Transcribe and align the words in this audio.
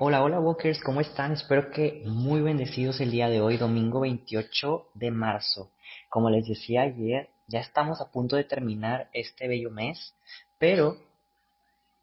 Hola, 0.00 0.22
hola 0.22 0.38
Walkers, 0.38 0.80
¿cómo 0.80 1.00
están? 1.00 1.32
Espero 1.32 1.72
que 1.72 2.04
muy 2.06 2.40
bendecidos 2.40 3.00
el 3.00 3.10
día 3.10 3.28
de 3.28 3.40
hoy, 3.40 3.56
domingo 3.56 3.98
28 3.98 4.90
de 4.94 5.10
marzo. 5.10 5.72
Como 6.08 6.30
les 6.30 6.46
decía 6.46 6.82
ayer, 6.82 7.30
ya 7.48 7.58
estamos 7.58 8.00
a 8.00 8.12
punto 8.12 8.36
de 8.36 8.44
terminar 8.44 9.10
este 9.12 9.48
bello 9.48 9.72
mes, 9.72 10.14
pero 10.56 10.98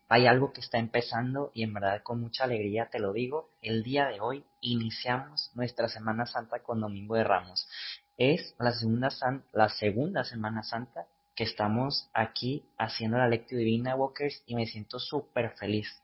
hay 0.10 0.28
algo 0.28 0.52
que 0.52 0.60
está 0.60 0.78
empezando 0.78 1.52
y 1.54 1.64
en 1.64 1.74
verdad 1.74 2.04
con 2.04 2.20
mucha 2.20 2.44
alegría 2.44 2.90
te 2.92 3.00
lo 3.00 3.14
digo, 3.14 3.48
el 3.62 3.82
día 3.82 4.08
de 4.08 4.20
hoy 4.20 4.44
iniciamos 4.60 5.50
nuestra 5.56 5.88
Semana 5.88 6.26
Santa 6.26 6.62
con 6.62 6.82
Domingo 6.82 7.16
de 7.16 7.24
Ramos. 7.24 7.66
Es 8.18 8.56
la 8.60 8.74
segunda, 8.74 9.08
la 9.54 9.70
segunda 9.70 10.26
Semana 10.26 10.64
Santa 10.64 11.08
que 11.34 11.46
estamos 11.46 12.10
aquí 12.14 12.66
haciendo 12.78 13.18
la 13.18 13.30
lectura 13.30 13.60
divina, 13.60 13.96
Walkers, 13.96 14.44
y 14.48 14.56
me 14.56 14.66
siento 14.66 15.00
súper 15.00 15.52
feliz 15.52 16.02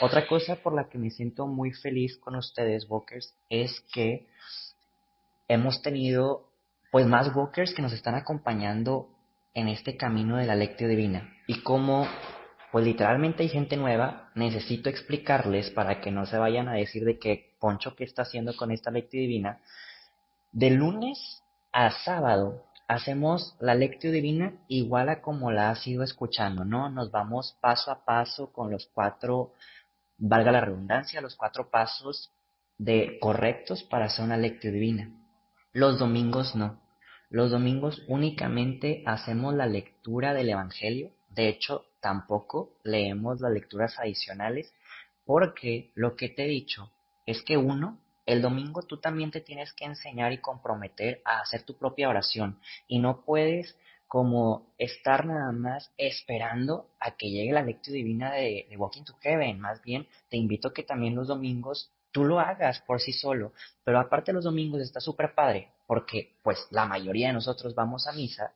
otra 0.00 0.26
cosa 0.26 0.56
por 0.56 0.74
la 0.74 0.88
que 0.88 0.98
me 0.98 1.10
siento 1.10 1.46
muy 1.46 1.72
feliz 1.72 2.16
con 2.18 2.36
ustedes, 2.36 2.86
Walkers, 2.88 3.34
es 3.48 3.80
que 3.92 4.26
hemos 5.48 5.82
tenido 5.82 6.48
pues 6.90 7.06
más 7.06 7.34
Walkers 7.34 7.74
que 7.74 7.82
nos 7.82 7.92
están 7.92 8.14
acompañando 8.14 9.08
en 9.54 9.68
este 9.68 9.96
camino 9.96 10.36
de 10.36 10.46
la 10.46 10.54
lectio 10.54 10.88
divina. 10.88 11.32
Y 11.46 11.62
como 11.62 12.06
pues 12.70 12.84
literalmente 12.84 13.42
hay 13.42 13.48
gente 13.48 13.76
nueva, 13.76 14.30
necesito 14.34 14.90
explicarles 14.90 15.70
para 15.70 16.00
que 16.00 16.10
no 16.10 16.26
se 16.26 16.36
vayan 16.36 16.68
a 16.68 16.74
decir 16.74 17.04
de 17.04 17.18
que 17.18 17.56
Poncho 17.58 17.96
qué 17.96 18.04
está 18.04 18.22
haciendo 18.22 18.54
con 18.56 18.70
esta 18.70 18.90
lectio 18.90 19.20
divina. 19.20 19.60
De 20.52 20.70
lunes 20.70 21.42
a 21.72 21.90
sábado 21.90 22.64
hacemos 22.88 23.54
la 23.60 23.74
lectio 23.74 24.10
divina 24.10 24.54
igual 24.66 25.10
a 25.10 25.20
como 25.20 25.52
la 25.52 25.70
has 25.70 25.86
ido 25.86 26.02
escuchando, 26.02 26.64
¿no? 26.64 26.88
Nos 26.88 27.10
vamos 27.10 27.56
paso 27.60 27.90
a 27.90 28.04
paso 28.04 28.50
con 28.50 28.70
los 28.70 28.90
cuatro, 28.94 29.52
valga 30.16 30.50
la 30.50 30.62
redundancia, 30.62 31.20
los 31.20 31.36
cuatro 31.36 31.70
pasos 31.70 32.32
de 32.78 33.18
correctos 33.20 33.82
para 33.84 34.06
hacer 34.06 34.24
una 34.24 34.38
lectio 34.38 34.72
divina. 34.72 35.12
Los 35.72 35.98
domingos 35.98 36.56
no. 36.56 36.80
Los 37.28 37.50
domingos 37.50 38.02
únicamente 38.08 39.02
hacemos 39.04 39.54
la 39.54 39.66
lectura 39.66 40.32
del 40.32 40.48
Evangelio. 40.48 41.10
De 41.28 41.48
hecho, 41.48 41.84
tampoco 42.00 42.72
leemos 42.84 43.42
las 43.42 43.52
lecturas 43.52 43.98
adicionales 43.98 44.72
porque 45.26 45.92
lo 45.94 46.16
que 46.16 46.30
te 46.30 46.46
he 46.46 46.48
dicho 46.48 46.90
es 47.26 47.42
que 47.42 47.58
uno 47.58 47.98
el 48.28 48.42
domingo 48.42 48.82
tú 48.82 48.98
también 48.98 49.30
te 49.30 49.40
tienes 49.40 49.72
que 49.72 49.86
enseñar 49.86 50.32
y 50.32 50.38
comprometer 50.38 51.22
a 51.24 51.40
hacer 51.40 51.62
tu 51.62 51.78
propia 51.78 52.10
oración 52.10 52.60
y 52.86 52.98
no 52.98 53.24
puedes 53.24 53.74
como 54.06 54.74
estar 54.76 55.24
nada 55.24 55.50
más 55.50 55.90
esperando 55.96 56.90
a 57.00 57.16
que 57.16 57.30
llegue 57.30 57.52
la 57.52 57.62
lectura 57.62 57.94
divina 57.94 58.32
de, 58.32 58.68
Walking 58.76 59.04
to 59.04 59.16
Heaven. 59.20 59.58
Más 59.58 59.82
bien, 59.82 60.06
te 60.28 60.36
invito 60.36 60.68
a 60.68 60.74
que 60.74 60.82
también 60.82 61.14
los 61.14 61.28
domingos 61.28 61.90
tú 62.12 62.24
lo 62.24 62.38
hagas 62.38 62.80
por 62.80 63.00
sí 63.00 63.12
solo. 63.12 63.54
Pero 63.82 63.98
aparte 63.98 64.34
los 64.34 64.44
domingos 64.44 64.82
está 64.82 65.00
súper 65.00 65.34
padre 65.34 65.72
porque 65.86 66.36
pues 66.42 66.66
la 66.70 66.84
mayoría 66.84 67.28
de 67.28 67.34
nosotros 67.34 67.74
vamos 67.74 68.06
a 68.06 68.12
misa 68.12 68.52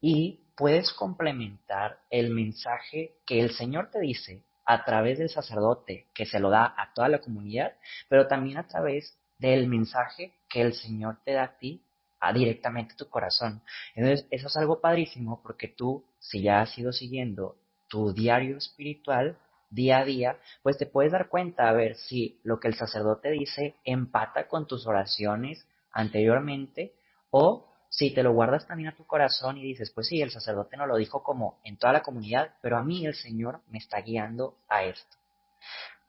y 0.00 0.40
puedes 0.56 0.90
complementar 0.94 2.00
el 2.08 2.30
mensaje 2.30 3.16
que 3.26 3.40
el 3.40 3.50
Señor 3.50 3.90
te 3.90 4.00
dice 4.00 4.42
a 4.66 4.84
través 4.84 5.18
del 5.18 5.30
sacerdote 5.30 6.06
que 6.12 6.26
se 6.26 6.40
lo 6.40 6.50
da 6.50 6.74
a 6.76 6.92
toda 6.92 7.08
la 7.08 7.20
comunidad, 7.20 7.72
pero 8.08 8.26
también 8.26 8.58
a 8.58 8.66
través 8.66 9.16
del 9.38 9.68
mensaje 9.68 10.34
que 10.48 10.60
el 10.60 10.74
Señor 10.74 11.18
te 11.24 11.32
da 11.32 11.44
a 11.44 11.58
ti 11.58 11.82
a 12.20 12.32
directamente 12.32 12.94
tu 12.96 13.08
corazón. 13.08 13.62
Entonces, 13.94 14.26
eso 14.30 14.48
es 14.48 14.56
algo 14.56 14.80
padrísimo 14.80 15.40
porque 15.42 15.68
tú, 15.68 16.04
si 16.18 16.42
ya 16.42 16.60
has 16.60 16.76
ido 16.76 16.92
siguiendo 16.92 17.56
tu 17.88 18.12
diario 18.12 18.56
espiritual 18.56 19.38
día 19.70 19.98
a 19.98 20.04
día, 20.04 20.38
pues 20.62 20.78
te 20.78 20.86
puedes 20.86 21.12
dar 21.12 21.28
cuenta 21.28 21.68
a 21.68 21.72
ver 21.72 21.96
si 21.96 22.40
lo 22.42 22.58
que 22.58 22.68
el 22.68 22.74
sacerdote 22.74 23.30
dice 23.30 23.76
empata 23.84 24.48
con 24.48 24.66
tus 24.66 24.86
oraciones 24.86 25.66
anteriormente 25.92 26.94
o 27.30 27.68
si 27.88 28.12
te 28.12 28.22
lo 28.22 28.32
guardas 28.32 28.66
también 28.66 28.90
a 28.90 28.96
tu 28.96 29.06
corazón 29.06 29.56
y 29.56 29.62
dices, 29.62 29.90
pues 29.90 30.08
sí, 30.08 30.20
el 30.20 30.30
sacerdote 30.30 30.76
no 30.76 30.86
lo 30.86 30.96
dijo 30.96 31.22
como 31.22 31.58
en 31.64 31.76
toda 31.76 31.92
la 31.92 32.02
comunidad, 32.02 32.50
pero 32.60 32.76
a 32.76 32.82
mí 32.82 33.06
el 33.06 33.14
Señor 33.14 33.60
me 33.68 33.78
está 33.78 34.00
guiando 34.00 34.56
a 34.68 34.84
esto. 34.84 35.16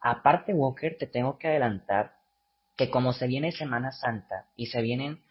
Aparte, 0.02 0.54
Walker, 0.54 0.98
te 0.98 1.08
tengo 1.08 1.38
que 1.38 1.48
adelantar 1.48 2.14
que 2.76 2.90
como 2.90 3.14
se 3.14 3.28
viene 3.28 3.52
Semana 3.52 3.92
Santa 3.92 4.46
y 4.56 4.68
se 4.68 4.82
vienen, 4.82 5.24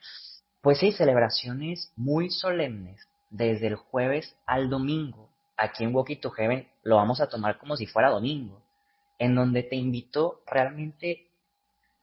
pues 0.60 0.78
sí, 0.78 0.92
celebraciones 0.92 1.92
muy 1.96 2.30
solemnes 2.30 3.08
desde 3.30 3.68
el 3.68 3.76
jueves 3.76 4.36
al 4.46 4.68
domingo, 4.68 5.30
aquí 5.56 5.84
en 5.84 5.94
Walkie 5.94 6.16
to 6.16 6.30
Heaven 6.30 6.68
lo 6.82 6.96
vamos 6.96 7.20
a 7.20 7.28
tomar 7.28 7.58
como 7.58 7.76
si 7.76 7.86
fuera 7.86 8.10
domingo, 8.10 8.62
en 9.18 9.34
donde 9.34 9.62
te 9.62 9.76
invito 9.76 10.40
realmente 10.46 11.28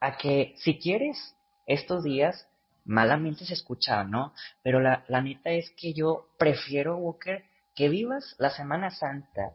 a 0.00 0.16
que 0.16 0.54
si 0.58 0.78
quieres 0.78 1.36
estos 1.66 2.04
días 2.04 2.48
malamente 2.84 3.44
se 3.44 3.54
escucha, 3.54 4.04
¿no? 4.04 4.32
Pero 4.62 4.80
la, 4.80 5.04
la 5.08 5.20
neta 5.20 5.50
es 5.50 5.70
que 5.70 5.92
yo 5.92 6.28
prefiero, 6.38 6.96
Walker, 6.96 7.44
que 7.74 7.88
vivas 7.88 8.36
la 8.38 8.50
Semana 8.50 8.90
Santa 8.90 9.54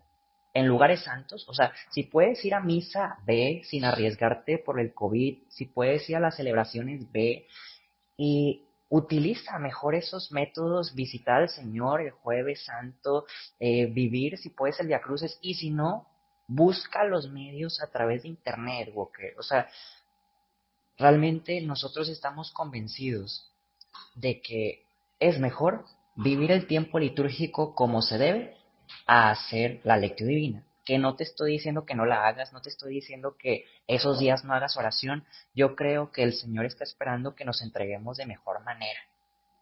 en 0.53 0.67
lugares 0.67 1.03
santos. 1.03 1.47
O 1.47 1.53
sea, 1.53 1.71
si 1.91 2.03
puedes 2.03 2.43
ir 2.43 2.53
a 2.53 2.61
misa, 2.61 3.17
ve 3.25 3.61
sin 3.65 3.85
arriesgarte 3.85 4.57
por 4.57 4.79
el 4.79 4.93
COVID. 4.93 5.37
Si 5.49 5.65
puedes 5.65 6.09
ir 6.09 6.15
a 6.15 6.19
las 6.19 6.35
celebraciones, 6.35 7.11
ve. 7.11 7.47
Y 8.17 8.65
utiliza 8.89 9.59
mejor 9.59 9.95
esos 9.95 10.31
métodos, 10.31 10.95
visitar 10.95 11.41
al 11.41 11.49
Señor 11.49 12.01
el 12.01 12.11
jueves 12.11 12.65
santo, 12.65 13.25
eh, 13.59 13.85
vivir 13.85 14.37
si 14.37 14.49
puedes 14.49 14.79
el 14.79 14.87
Via 14.87 15.01
Cruces. 15.01 15.37
Y 15.41 15.53
si 15.55 15.69
no, 15.69 16.07
busca 16.47 17.03
los 17.03 17.29
medios 17.29 17.81
a 17.81 17.87
través 17.87 18.23
de 18.23 18.29
Internet, 18.29 18.89
Walker. 18.93 19.35
O 19.37 19.43
sea, 19.43 19.69
Realmente 20.99 21.61
nosotros 21.61 22.09
estamos 22.09 22.51
convencidos 22.51 23.49
de 24.15 24.41
que 24.41 24.83
es 25.19 25.39
mejor 25.39 25.85
vivir 26.15 26.51
el 26.51 26.67
tiempo 26.67 26.99
litúrgico 26.99 27.73
como 27.73 28.01
se 28.01 28.17
debe 28.17 28.57
a 29.07 29.31
hacer 29.31 29.79
la 29.85 29.95
lectura 29.95 30.27
divina. 30.27 30.65
Que 30.83 30.97
no 30.97 31.15
te 31.15 31.23
estoy 31.23 31.53
diciendo 31.53 31.85
que 31.85 31.95
no 31.95 32.05
la 32.05 32.27
hagas, 32.27 32.51
no 32.51 32.61
te 32.61 32.69
estoy 32.69 32.95
diciendo 32.95 33.37
que 33.37 33.63
esos 33.87 34.19
días 34.19 34.43
no 34.43 34.53
hagas 34.53 34.75
oración. 34.75 35.23
Yo 35.55 35.75
creo 35.75 36.11
que 36.11 36.23
el 36.23 36.33
Señor 36.33 36.65
está 36.65 36.83
esperando 36.83 37.33
que 37.33 37.45
nos 37.45 37.61
entreguemos 37.61 38.17
de 38.17 38.25
mejor 38.25 38.61
manera 38.63 38.99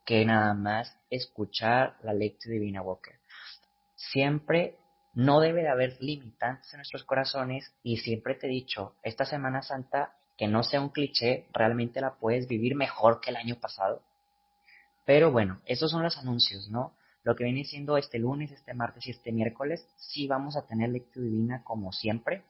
que 0.04 0.24
nada 0.24 0.54
más 0.54 0.98
escuchar 1.10 1.98
la 2.02 2.14
lectura 2.14 2.54
divina 2.54 2.82
Walker. 2.82 3.14
Siempre 3.94 4.78
no 5.14 5.38
debe 5.38 5.62
de 5.62 5.68
haber 5.68 5.98
limitantes 6.00 6.72
en 6.72 6.78
nuestros 6.78 7.04
corazones 7.04 7.74
y 7.82 7.98
siempre 7.98 8.34
te 8.34 8.46
he 8.46 8.50
dicho, 8.50 8.94
esta 9.02 9.24
Semana 9.26 9.62
Santa 9.62 10.17
que 10.38 10.46
no 10.46 10.62
sea 10.62 10.80
un 10.80 10.90
cliché, 10.90 11.46
realmente 11.52 12.00
la 12.00 12.14
puedes 12.14 12.46
vivir 12.46 12.76
mejor 12.76 13.20
que 13.20 13.30
el 13.30 13.36
año 13.36 13.56
pasado. 13.56 14.00
Pero 15.04 15.32
bueno, 15.32 15.60
esos 15.66 15.90
son 15.90 16.04
los 16.04 16.16
anuncios, 16.16 16.70
¿no? 16.70 16.94
Lo 17.24 17.34
que 17.34 17.44
viene 17.44 17.64
siendo 17.64 17.98
este 17.98 18.20
lunes, 18.20 18.52
este 18.52 18.72
martes 18.72 19.06
y 19.08 19.10
este 19.10 19.32
miércoles, 19.32 19.86
sí 19.96 20.28
vamos 20.28 20.56
a 20.56 20.66
tener 20.66 20.90
lectura 20.90 21.26
divina 21.26 21.64
como 21.64 21.92
siempre, 21.92 22.44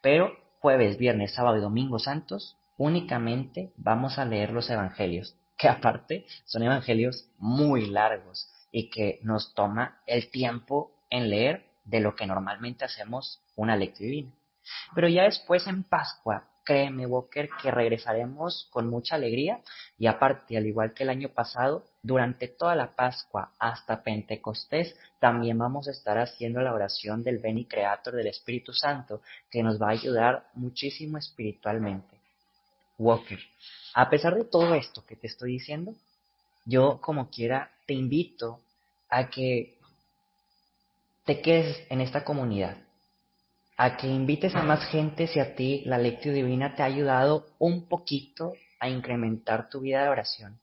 pero 0.00 0.34
jueves, 0.60 0.96
viernes, 0.96 1.34
sábado 1.34 1.58
y 1.58 1.60
domingo 1.60 1.98
santos, 1.98 2.56
únicamente 2.78 3.70
vamos 3.76 4.18
a 4.18 4.24
leer 4.24 4.50
los 4.50 4.70
evangelios, 4.70 5.36
que 5.58 5.68
aparte 5.68 6.24
son 6.46 6.62
evangelios 6.62 7.28
muy 7.38 7.86
largos 7.86 8.48
y 8.72 8.88
que 8.88 9.20
nos 9.22 9.54
toma 9.54 10.00
el 10.06 10.30
tiempo 10.30 10.90
en 11.10 11.28
leer 11.28 11.66
de 11.84 12.00
lo 12.00 12.16
que 12.16 12.26
normalmente 12.26 12.84
hacemos 12.84 13.42
una 13.56 13.76
lectura 13.76 14.06
divina. 14.08 14.32
Pero 14.94 15.08
ya 15.08 15.24
después 15.24 15.66
en 15.66 15.84
Pascua 15.84 16.48
créeme, 16.66 17.06
Walker, 17.06 17.48
que 17.62 17.70
regresaremos 17.70 18.68
con 18.70 18.90
mucha 18.90 19.14
alegría 19.14 19.60
y 19.98 20.08
aparte, 20.08 20.56
al 20.58 20.66
igual 20.66 20.92
que 20.92 21.04
el 21.04 21.10
año 21.10 21.30
pasado, 21.30 21.84
durante 22.02 22.48
toda 22.48 22.74
la 22.74 22.94
Pascua 22.94 23.52
hasta 23.58 24.02
Pentecostés, 24.02 24.94
también 25.18 25.56
vamos 25.56 25.88
a 25.88 25.92
estar 25.92 26.18
haciendo 26.18 26.60
la 26.60 26.74
oración 26.74 27.22
del 27.22 27.38
Beni 27.38 27.64
Creator 27.64 28.14
del 28.14 28.26
Espíritu 28.26 28.72
Santo, 28.72 29.22
que 29.50 29.62
nos 29.62 29.80
va 29.80 29.88
a 29.88 29.92
ayudar 29.92 30.48
muchísimo 30.54 31.16
espiritualmente. 31.16 32.20
Walker, 32.98 33.38
a 33.94 34.10
pesar 34.10 34.34
de 34.34 34.44
todo 34.44 34.74
esto 34.74 35.04
que 35.06 35.16
te 35.16 35.28
estoy 35.28 35.52
diciendo, 35.52 35.94
yo 36.64 37.00
como 37.00 37.30
quiera 37.30 37.70
te 37.86 37.94
invito 37.94 38.60
a 39.08 39.30
que 39.30 39.78
te 41.24 41.40
quedes 41.40 41.86
en 41.90 42.00
esta 42.00 42.24
comunidad 42.24 42.76
a 43.76 43.96
que 43.96 44.06
invites 44.06 44.54
a 44.54 44.62
más 44.62 44.84
gente 44.86 45.26
si 45.26 45.38
a 45.38 45.54
ti 45.54 45.82
la 45.84 45.98
lectura 45.98 46.34
divina 46.34 46.74
te 46.74 46.82
ha 46.82 46.86
ayudado 46.86 47.46
un 47.58 47.88
poquito 47.88 48.54
a 48.80 48.88
incrementar 48.88 49.68
tu 49.68 49.80
vida 49.80 50.02
de 50.02 50.08
oración. 50.08 50.58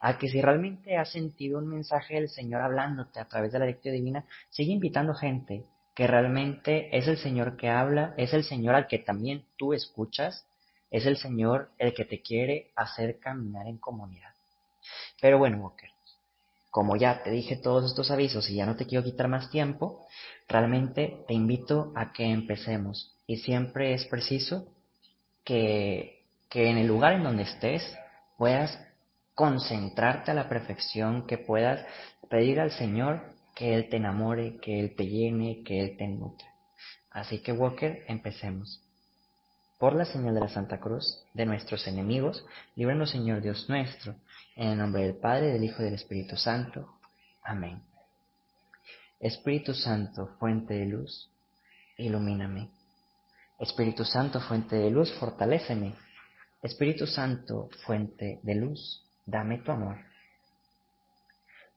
A 0.00 0.18
que 0.18 0.28
si 0.28 0.40
realmente 0.40 0.96
has 0.96 1.10
sentido 1.10 1.58
un 1.58 1.68
mensaje 1.68 2.14
del 2.14 2.28
Señor 2.28 2.60
hablándote 2.60 3.18
a 3.18 3.24
través 3.26 3.52
de 3.52 3.58
la 3.58 3.66
lectura 3.66 3.94
divina, 3.94 4.24
sigue 4.50 4.72
invitando 4.72 5.14
gente 5.14 5.64
que 5.94 6.06
realmente 6.06 6.96
es 6.96 7.08
el 7.08 7.18
Señor 7.18 7.56
que 7.56 7.68
habla, 7.68 8.14
es 8.16 8.32
el 8.32 8.44
Señor 8.44 8.76
al 8.76 8.86
que 8.86 8.98
también 8.98 9.44
tú 9.56 9.72
escuchas, 9.72 10.46
es 10.90 11.06
el 11.06 11.16
Señor 11.16 11.70
el 11.78 11.92
que 11.94 12.04
te 12.04 12.22
quiere 12.22 12.70
hacer 12.76 13.18
caminar 13.18 13.66
en 13.66 13.78
comunidad. 13.78 14.30
Pero 15.20 15.38
bueno, 15.38 15.58
Walker, 15.58 15.90
como 16.70 16.96
ya 16.96 17.22
te 17.22 17.30
dije 17.30 17.56
todos 17.56 17.90
estos 17.90 18.10
avisos 18.10 18.48
y 18.50 18.56
ya 18.56 18.66
no 18.66 18.76
te 18.76 18.86
quiero 18.86 19.04
quitar 19.04 19.28
más 19.28 19.50
tiempo, 19.50 20.06
realmente 20.48 21.24
te 21.26 21.34
invito 21.34 21.92
a 21.96 22.12
que 22.12 22.24
empecemos. 22.24 23.16
Y 23.26 23.38
siempre 23.38 23.94
es 23.94 24.04
preciso 24.06 24.68
que, 25.44 26.24
que 26.48 26.68
en 26.70 26.78
el 26.78 26.86
lugar 26.86 27.14
en 27.14 27.24
donde 27.24 27.44
estés 27.44 27.82
puedas 28.36 28.78
concentrarte 29.34 30.30
a 30.30 30.34
la 30.34 30.48
perfección, 30.48 31.26
que 31.26 31.38
puedas 31.38 31.84
pedir 32.28 32.60
al 32.60 32.72
Señor 32.72 33.22
que 33.54 33.74
Él 33.74 33.88
te 33.88 33.96
enamore, 33.96 34.58
que 34.58 34.78
Él 34.78 34.94
te 34.94 35.06
llene, 35.06 35.62
que 35.64 35.80
Él 35.80 35.96
te 35.96 36.06
nutre. 36.06 36.46
Así 37.10 37.40
que 37.40 37.52
Walker, 37.52 38.04
empecemos. 38.06 38.80
Por 39.78 39.94
la 39.94 40.04
señal 40.04 40.34
de 40.34 40.40
la 40.40 40.48
Santa 40.48 40.78
Cruz, 40.80 41.24
de 41.34 41.46
nuestros 41.46 41.86
enemigos, 41.86 42.44
líbranos 42.74 43.10
Señor 43.10 43.40
Dios 43.40 43.68
nuestro, 43.68 44.16
en 44.58 44.70
el 44.70 44.78
nombre 44.78 45.02
del 45.02 45.14
Padre, 45.14 45.52
del 45.52 45.62
Hijo 45.62 45.82
y 45.82 45.84
del 45.84 45.94
Espíritu 45.94 46.36
Santo. 46.36 46.98
Amén. 47.44 47.80
Espíritu 49.20 49.72
Santo, 49.72 50.34
fuente 50.40 50.74
de 50.74 50.86
luz, 50.86 51.30
ilumíname. 51.96 52.68
Espíritu 53.60 54.04
Santo, 54.04 54.40
fuente 54.40 54.74
de 54.74 54.90
luz, 54.90 55.12
fortaléceme. 55.20 55.94
Espíritu 56.60 57.06
Santo, 57.06 57.70
fuente 57.86 58.40
de 58.42 58.54
luz, 58.56 59.06
dame 59.24 59.58
tu 59.58 59.70
amor. 59.70 59.96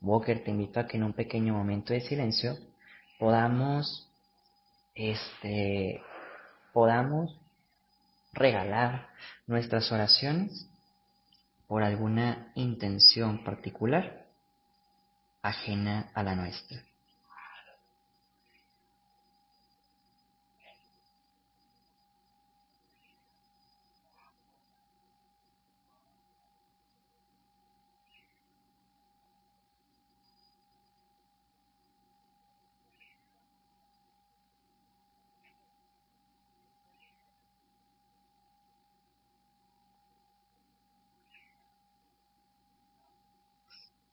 Walker, 0.02 0.44
te 0.44 0.50
invito 0.50 0.80
a 0.80 0.88
que 0.88 0.98
en 0.98 1.04
un 1.04 1.14
pequeño 1.14 1.54
momento 1.54 1.94
de 1.94 2.02
silencio 2.02 2.58
podamos, 3.20 4.10
este, 4.96 6.02
podamos 6.74 7.40
regalar 8.34 9.08
nuestras 9.46 9.92
oraciones 9.92 10.68
por 11.72 11.84
alguna 11.84 12.52
intención 12.56 13.46
particular 13.46 14.26
ajena 15.42 16.12
a 16.14 16.22
la 16.22 16.36
nuestra. 16.36 16.84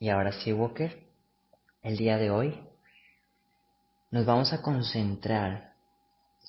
Y 0.01 0.11
ahora 0.11 0.31
sí, 0.31 0.53
Walker, 0.53 0.97
el 1.83 1.97
día 1.97 2.19
de 2.19 2.31
hoy 2.31 2.55
nos 4.13 4.25
vamos 4.25 4.53
a 4.53 4.63
concentrar, 4.63 5.75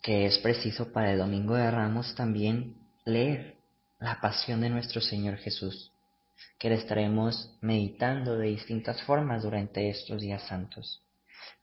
que 0.04 0.28
es 0.28 0.38
preciso 0.38 0.94
para 0.94 1.12
el 1.12 1.18
Domingo 1.18 1.56
de 1.56 1.72
Ramos 1.72 2.13
también 2.13 2.78
leer 3.06 3.57
la 3.98 4.22
pasión 4.22 4.62
de 4.62 4.69
nuestro 4.69 5.01
Señor 5.01 5.38
Jesús, 5.38 5.92
que 6.60 6.69
le 6.69 6.75
estaremos 6.75 7.57
meditando 7.62 8.38
de 8.38 8.50
distintas 8.50 9.01
formas 9.01 9.42
durante 9.42 9.90
estos 9.90 10.22
días 10.22 10.44
santos. 10.44 11.01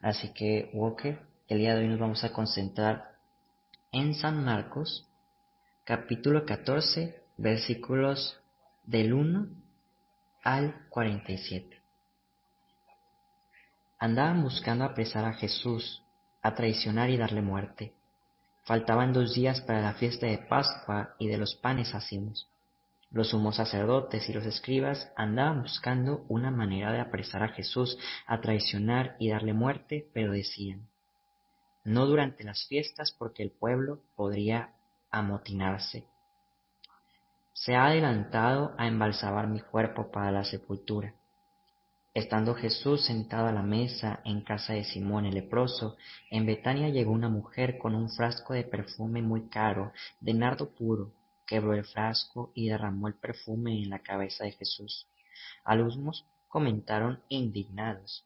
Así 0.00 0.32
que, 0.34 0.70
Walker, 0.74 1.20
el 1.46 1.58
día 1.58 1.76
de 1.76 1.82
hoy 1.82 1.88
nos 1.88 2.00
vamos 2.00 2.24
a 2.24 2.32
concentrar 2.32 3.12
en 3.92 4.14
San 4.14 4.44
Marcos, 4.44 5.06
capítulo 5.84 6.44
14, 6.44 7.22
versículos 7.36 8.40
del 8.84 9.14
1 9.14 9.46
al 10.42 10.74
47. 10.88 11.75
Andaban 13.98 14.42
buscando 14.42 14.84
apresar 14.84 15.24
a 15.24 15.34
Jesús, 15.34 16.02
a 16.42 16.54
traicionar 16.54 17.10
y 17.10 17.16
darle 17.16 17.42
muerte. 17.42 17.92
Faltaban 18.64 19.12
dos 19.12 19.34
días 19.34 19.60
para 19.60 19.80
la 19.80 19.94
fiesta 19.94 20.26
de 20.26 20.38
Pascua 20.38 21.14
y 21.18 21.28
de 21.28 21.38
los 21.38 21.54
panes 21.56 21.94
ácimos. 21.94 22.48
Los 23.10 23.30
sumos 23.30 23.56
sacerdotes 23.56 24.28
y 24.28 24.32
los 24.32 24.44
escribas 24.44 25.10
andaban 25.16 25.62
buscando 25.62 26.24
una 26.28 26.50
manera 26.50 26.92
de 26.92 27.00
apresar 27.00 27.42
a 27.42 27.48
Jesús, 27.48 27.98
a 28.26 28.40
traicionar 28.40 29.16
y 29.18 29.30
darle 29.30 29.52
muerte, 29.52 30.08
pero 30.12 30.32
decían, 30.32 30.88
no 31.84 32.06
durante 32.06 32.44
las 32.44 32.66
fiestas 32.66 33.14
porque 33.16 33.42
el 33.42 33.52
pueblo 33.52 34.00
podría 34.16 34.70
amotinarse 35.10 36.04
se 37.56 37.74
ha 37.74 37.86
adelantado 37.86 38.74
a 38.76 38.86
embalsamar 38.86 39.48
mi 39.48 39.60
cuerpo 39.60 40.10
para 40.10 40.30
la 40.30 40.44
sepultura. 40.44 41.14
Estando 42.16 42.54
Jesús 42.54 43.04
sentado 43.04 43.46
a 43.46 43.52
la 43.52 43.60
mesa 43.60 44.22
en 44.24 44.40
casa 44.40 44.72
de 44.72 44.84
Simón 44.84 45.26
el 45.26 45.34
leproso, 45.34 45.98
en 46.30 46.46
Betania 46.46 46.88
llegó 46.88 47.12
una 47.12 47.28
mujer 47.28 47.76
con 47.76 47.94
un 47.94 48.08
frasco 48.08 48.54
de 48.54 48.64
perfume 48.64 49.20
muy 49.20 49.50
caro, 49.50 49.92
de 50.20 50.32
nardo 50.32 50.70
puro, 50.70 51.12
quebró 51.46 51.74
el 51.74 51.84
frasco 51.84 52.52
y 52.54 52.70
derramó 52.70 53.08
el 53.08 53.16
perfume 53.16 53.82
en 53.82 53.90
la 53.90 53.98
cabeza 53.98 54.44
de 54.44 54.52
Jesús. 54.52 55.06
Algunos 55.62 56.24
comentaron 56.48 57.20
indignados, 57.28 58.24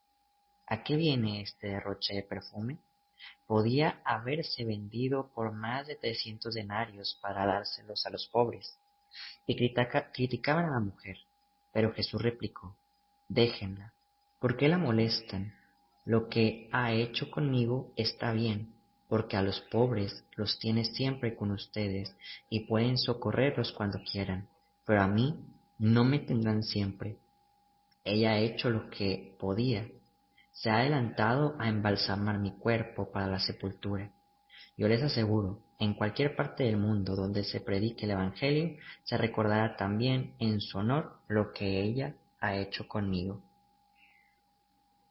¿a 0.69 0.85
qué 0.85 0.95
viene 0.95 1.41
este 1.41 1.67
derroche 1.67 2.15
de 2.15 2.23
perfume? 2.23 2.79
Podía 3.49 4.01
haberse 4.05 4.65
vendido 4.65 5.33
por 5.35 5.51
más 5.51 5.89
de 5.89 5.97
trescientos 5.97 6.55
denarios 6.55 7.19
para 7.21 7.45
dárselos 7.45 8.07
a 8.07 8.11
los 8.11 8.29
pobres 8.29 8.79
y 9.49 9.57
criticaban 9.57 10.67
a 10.67 10.75
la 10.75 10.79
mujer. 10.79 11.17
Pero 11.73 11.93
Jesús 11.93 12.23
replicó, 12.23 12.77
déjenla, 13.31 13.93
¿por 14.41 14.56
qué 14.56 14.69
la 14.69 14.77
molestan? 14.77 15.55
Lo 16.05 16.29
que 16.29 16.69
ha 16.73 16.93
hecho 16.93 17.31
conmigo 17.31 17.93
está 17.97 18.32
bien, 18.32 18.75
porque 19.09 19.37
a 19.37 19.43
los 19.43 19.61
pobres 19.71 20.25
los 20.37 20.59
tiene 20.59 20.85
siempre 20.85 21.37
con 21.37 21.53
ustedes 21.53 22.15
y 22.50 22.67
pueden 22.67 22.99
socorrerlos 22.99 23.73
cuando 23.73 24.00
quieran, 24.03 24.49
pero 24.85 25.03
a 25.03 25.06
mí 25.06 25.38
no 25.79 26.05
me 26.05 26.19
tendrán 26.19 26.65
siempre. 26.65 27.19
Ella 28.05 28.32
ha 28.32 28.38
hecho 28.38 28.69
lo 28.69 28.91
que 28.91 29.37
podía, 29.38 29.87
se 30.50 30.69
ha 30.69 30.79
adelantado 30.79 31.55
a 31.61 31.69
embalsamar 31.69 32.38
mi 32.38 32.59
cuerpo 32.59 33.12
para 33.12 33.29
la 33.29 33.38
sepultura. 33.38 34.11
Yo 34.76 34.88
les 34.88 35.03
aseguro 35.03 35.61
en 35.79 35.94
cualquier 35.94 36.35
parte 36.35 36.65
del 36.65 36.79
mundo 36.79 37.15
donde 37.15 37.44
se 37.44 37.61
predique 37.61 38.06
el 38.06 38.12
Evangelio, 38.12 38.76
se 39.05 39.17
recordará 39.17 39.76
también 39.76 40.35
en 40.41 40.61
su 40.61 40.79
honor 40.79 41.21
lo 41.29 41.53
que 41.53 41.81
ella 41.81 42.17
ha 42.41 42.57
hecho 42.57 42.89
conmigo. 42.89 43.43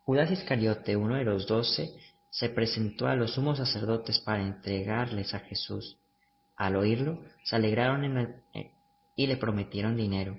Judas 0.05 0.31
Iscariote, 0.31 0.95
uno 0.95 1.15
de 1.15 1.23
los 1.23 1.47
doce, 1.47 1.93
se 2.29 2.49
presentó 2.49 3.07
a 3.07 3.15
los 3.15 3.33
sumos 3.33 3.57
sacerdotes 3.57 4.19
para 4.19 4.41
entregarles 4.41 5.33
a 5.33 5.39
Jesús. 5.39 5.97
Al 6.55 6.75
oírlo, 6.75 7.23
se 7.43 7.55
alegraron 7.55 8.17
eh, 8.53 8.71
y 9.15 9.27
le 9.27 9.37
prometieron 9.37 9.95
dinero, 9.95 10.37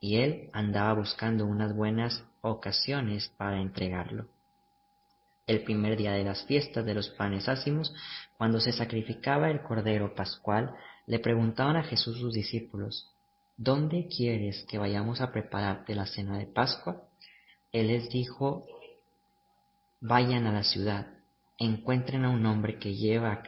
y 0.00 0.16
él 0.16 0.50
andaba 0.52 0.94
buscando 0.94 1.46
unas 1.46 1.74
buenas 1.74 2.24
ocasiones 2.42 3.28
para 3.36 3.60
entregarlo 3.60 4.26
el 5.46 5.62
primer 5.62 5.96
día 5.96 6.12
de 6.12 6.24
las 6.24 6.44
fiestas 6.46 6.84
de 6.84 6.94
los 6.94 7.10
panes 7.10 7.48
ácimos, 7.48 7.94
cuando 8.38 8.60
se 8.60 8.72
sacrificaba 8.72 9.50
el 9.50 9.62
cordero 9.62 10.14
pascual, 10.14 10.74
le 11.06 11.18
preguntaban 11.18 11.76
a 11.76 11.84
Jesús 11.84 12.18
sus 12.18 12.32
discípulos, 12.32 13.13
¿Dónde 13.56 14.08
quieres 14.08 14.64
que 14.68 14.78
vayamos 14.78 15.20
a 15.20 15.30
prepararte 15.30 15.94
la 15.94 16.06
cena 16.06 16.38
de 16.38 16.46
Pascua? 16.46 17.02
Él 17.70 17.86
les 17.86 18.08
dijo, 18.08 18.66
vayan 20.00 20.46
a 20.46 20.52
la 20.52 20.64
ciudad, 20.64 21.06
encuentren 21.58 22.24
a 22.24 22.30
un 22.30 22.44
hombre 22.46 22.78
que 22.80 22.94
lleva 22.94 23.42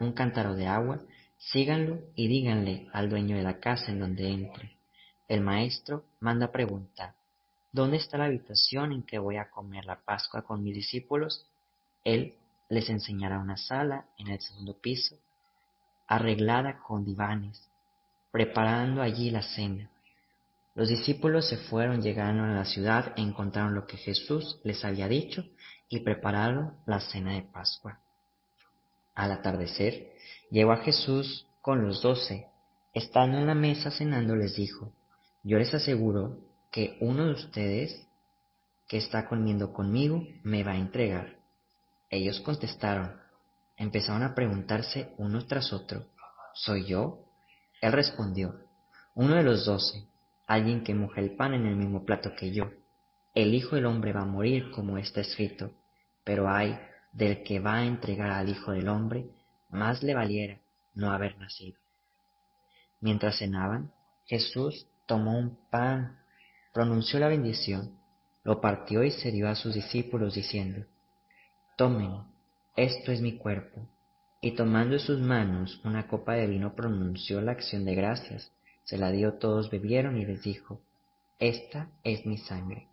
un 0.00 0.12
cántaro 0.14 0.56
de 0.56 0.66
agua, 0.66 1.00
síganlo 1.38 2.00
y 2.16 2.26
díganle 2.26 2.88
al 2.92 3.08
dueño 3.08 3.36
de 3.36 3.44
la 3.44 3.60
casa 3.60 3.92
en 3.92 4.00
donde 4.00 4.28
entre. 4.28 4.76
El 5.28 5.42
maestro 5.42 6.04
manda 6.18 6.50
preguntar, 6.50 7.14
¿Dónde 7.72 7.98
está 7.98 8.18
la 8.18 8.24
habitación 8.24 8.90
en 8.90 9.04
que 9.04 9.20
voy 9.20 9.36
a 9.36 9.48
comer 9.48 9.84
la 9.84 10.00
Pascua 10.00 10.42
con 10.42 10.64
mis 10.64 10.74
discípulos? 10.74 11.46
Él 12.02 12.34
les 12.68 12.90
enseñará 12.90 13.38
una 13.38 13.56
sala 13.56 14.06
en 14.18 14.26
el 14.26 14.40
segundo 14.40 14.74
piso, 14.74 15.16
arreglada 16.08 16.80
con 16.80 17.04
divanes, 17.04 17.69
preparando 18.30 19.02
allí 19.02 19.30
la 19.30 19.42
cena. 19.42 19.90
Los 20.74 20.88
discípulos 20.88 21.48
se 21.48 21.56
fueron, 21.56 22.00
llegaron 22.00 22.40
a 22.40 22.54
la 22.54 22.64
ciudad, 22.64 23.12
encontraron 23.16 23.74
lo 23.74 23.86
que 23.86 23.96
Jesús 23.96 24.60
les 24.64 24.84
había 24.84 25.08
dicho 25.08 25.44
y 25.88 26.00
prepararon 26.00 26.76
la 26.86 27.00
cena 27.00 27.34
de 27.34 27.42
Pascua. 27.42 28.00
Al 29.14 29.32
atardecer, 29.32 30.12
llegó 30.50 30.72
a 30.72 30.78
Jesús 30.78 31.46
con 31.60 31.82
los 31.84 32.00
doce. 32.02 32.46
Estando 32.94 33.38
en 33.38 33.46
la 33.46 33.54
mesa 33.54 33.90
cenando, 33.90 34.34
les 34.36 34.54
dijo, 34.56 34.92
yo 35.42 35.58
les 35.58 35.74
aseguro 35.74 36.38
que 36.70 36.96
uno 37.00 37.26
de 37.26 37.32
ustedes 37.32 38.06
que 38.88 38.98
está 38.98 39.28
comiendo 39.28 39.72
conmigo 39.72 40.22
me 40.42 40.64
va 40.64 40.72
a 40.72 40.78
entregar. 40.78 41.36
Ellos 42.10 42.40
contestaron, 42.40 43.20
empezaron 43.76 44.22
a 44.22 44.34
preguntarse 44.34 45.14
uno 45.18 45.46
tras 45.46 45.72
otro, 45.72 46.06
¿soy 46.54 46.86
yo? 46.86 47.24
Él 47.80 47.92
respondió, 47.92 48.60
uno 49.14 49.34
de 49.34 49.42
los 49.42 49.64
doce, 49.64 50.06
alguien 50.46 50.84
que 50.84 50.94
moja 50.94 51.20
el 51.20 51.36
pan 51.36 51.54
en 51.54 51.66
el 51.66 51.76
mismo 51.76 52.04
plato 52.04 52.34
que 52.36 52.52
yo. 52.52 52.70
El 53.34 53.54
Hijo 53.54 53.76
del 53.76 53.86
Hombre 53.86 54.12
va 54.12 54.22
a 54.22 54.26
morir 54.26 54.70
como 54.72 54.98
está 54.98 55.20
escrito, 55.20 55.72
pero 56.24 56.50
hay 56.50 56.78
del 57.12 57.42
que 57.42 57.60
va 57.60 57.76
a 57.76 57.86
entregar 57.86 58.30
al 58.30 58.48
Hijo 58.48 58.72
del 58.72 58.88
Hombre, 58.88 59.30
más 59.70 60.02
le 60.02 60.14
valiera 60.14 60.58
no 60.94 61.10
haber 61.10 61.38
nacido. 61.38 61.78
Mientras 63.00 63.38
cenaban, 63.38 63.92
Jesús 64.26 64.86
tomó 65.06 65.38
un 65.38 65.58
pan, 65.70 66.18
pronunció 66.72 67.18
la 67.18 67.28
bendición, 67.28 67.98
lo 68.44 68.60
partió 68.60 69.02
y 69.02 69.10
se 69.10 69.30
dio 69.30 69.48
a 69.48 69.54
sus 69.54 69.74
discípulos 69.74 70.34
diciendo, 70.34 70.86
Tomen, 71.76 72.24
esto 72.76 73.12
es 73.12 73.20
mi 73.20 73.36
cuerpo. 73.36 73.88
Y 74.40 74.52
tomando 74.52 74.94
en 74.94 75.00
sus 75.00 75.20
manos 75.20 75.80
una 75.84 76.06
copa 76.06 76.32
de 76.32 76.46
vino 76.46 76.74
pronunció 76.74 77.40
la 77.40 77.52
acción 77.52 77.84
de 77.84 77.94
gracias, 77.94 78.50
se 78.84 78.96
la 78.96 79.10
dio, 79.10 79.34
todos 79.34 79.70
bebieron 79.70 80.16
y 80.16 80.24
les 80.24 80.42
dijo, 80.42 80.80
Esta 81.38 81.90
es 82.04 82.24
mi 82.24 82.38
sangre, 82.38 82.88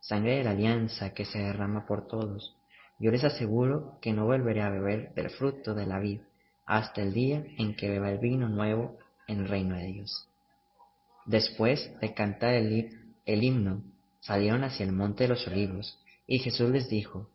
sangre 0.00 0.38
de 0.38 0.44
la 0.44 0.50
alianza 0.50 1.12
que 1.12 1.24
se 1.24 1.40
derrama 1.40 1.86
por 1.86 2.06
todos. 2.06 2.56
Yo 3.00 3.10
les 3.10 3.24
aseguro 3.24 3.98
que 4.00 4.12
no 4.12 4.26
volveré 4.26 4.62
a 4.62 4.70
beber 4.70 5.12
del 5.14 5.30
fruto 5.30 5.74
de 5.74 5.86
la 5.86 5.98
vid 5.98 6.20
hasta 6.66 7.02
el 7.02 7.12
día 7.12 7.44
en 7.58 7.74
que 7.74 7.90
beba 7.90 8.10
el 8.10 8.18
vino 8.18 8.48
nuevo 8.48 8.96
en 9.26 9.40
el 9.40 9.48
reino 9.48 9.76
de 9.76 9.86
Dios. 9.86 10.28
Después 11.26 11.92
de 12.00 12.14
cantar 12.14 12.54
el, 12.54 13.16
el 13.26 13.42
himno, 13.42 13.82
salieron 14.20 14.62
hacia 14.62 14.86
el 14.86 14.92
monte 14.92 15.24
de 15.24 15.30
los 15.30 15.46
olivos, 15.48 15.98
y 16.28 16.38
Jesús 16.38 16.70
les 16.70 16.88
dijo, 16.88 17.28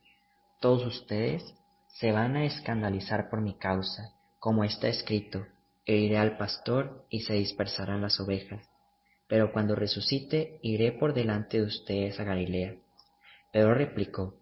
Todos 0.62 0.86
ustedes 0.86 1.54
se 2.00 2.12
van 2.12 2.36
a 2.36 2.46
escandalizar 2.46 3.28
por 3.28 3.42
mi 3.42 3.56
causa, 3.56 4.14
como 4.38 4.64
está 4.64 4.88
escrito, 4.88 5.48
heriré 5.84 6.20
al 6.20 6.38
pastor 6.38 7.06
y 7.10 7.22
se 7.22 7.34
dispersarán 7.34 8.02
las 8.02 8.20
ovejas. 8.20 8.70
Pero 9.28 9.52
cuando 9.52 9.74
resucite, 9.74 10.60
iré 10.62 10.92
por 10.92 11.16
delante 11.16 11.58
de 11.58 11.66
ustedes 11.66 12.20
a 12.20 12.24
Galilea. 12.24 12.76
Pedro 13.52 13.74
replicó, 13.74 14.36